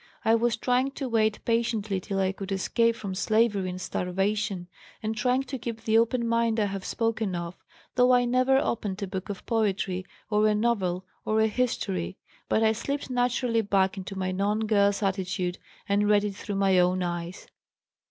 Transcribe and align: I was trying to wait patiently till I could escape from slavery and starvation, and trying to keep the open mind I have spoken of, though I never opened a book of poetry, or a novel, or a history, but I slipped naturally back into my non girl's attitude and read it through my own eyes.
I 0.25 0.33
was 0.33 0.57
trying 0.57 0.89
to 0.93 1.07
wait 1.07 1.45
patiently 1.45 1.99
till 1.99 2.19
I 2.19 2.31
could 2.31 2.51
escape 2.51 2.95
from 2.95 3.13
slavery 3.13 3.69
and 3.69 3.79
starvation, 3.79 4.67
and 5.03 5.15
trying 5.15 5.43
to 5.43 5.59
keep 5.59 5.81
the 5.83 5.99
open 5.99 6.27
mind 6.27 6.59
I 6.59 6.65
have 6.65 6.83
spoken 6.83 7.35
of, 7.35 7.55
though 7.93 8.11
I 8.11 8.25
never 8.25 8.57
opened 8.57 8.99
a 9.03 9.07
book 9.07 9.29
of 9.29 9.45
poetry, 9.45 10.03
or 10.31 10.47
a 10.47 10.55
novel, 10.55 11.05
or 11.23 11.39
a 11.39 11.45
history, 11.45 12.17
but 12.49 12.63
I 12.63 12.71
slipped 12.71 13.11
naturally 13.11 13.61
back 13.61 13.95
into 13.95 14.17
my 14.17 14.31
non 14.31 14.61
girl's 14.61 15.03
attitude 15.03 15.59
and 15.87 16.09
read 16.09 16.23
it 16.23 16.35
through 16.35 16.55
my 16.55 16.79
own 16.79 17.03
eyes. 17.03 17.45